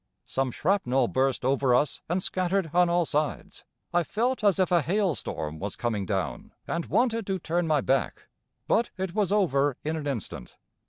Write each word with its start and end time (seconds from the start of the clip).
Some 0.25 0.49
shrapnel 0.49 1.09
burst 1.09 1.45
over 1.45 1.75
us 1.75 2.01
and 2.09 2.23
scattered 2.23 2.71
on 2.73 2.89
all 2.89 3.05
sides. 3.05 3.65
I 3.93 4.01
felt 4.01 4.43
as 4.43 4.57
if 4.57 4.71
a 4.71 4.81
hail 4.81 5.13
storm 5.13 5.59
was 5.59 5.75
coming 5.75 6.07
down, 6.07 6.53
and 6.67 6.87
wanted 6.87 7.27
to 7.27 7.37
turn 7.37 7.67
my 7.67 7.81
back, 7.81 8.23
but 8.67 8.89
it 8.97 9.13
was 9.13 9.31
over 9.31 9.77
in 9.83 9.95
an 9.95 10.07
instant. 10.07 10.55